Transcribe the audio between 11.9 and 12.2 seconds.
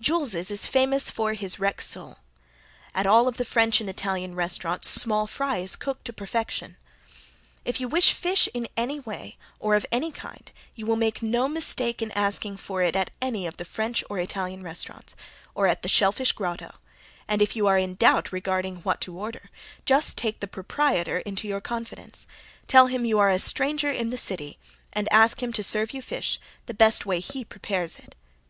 in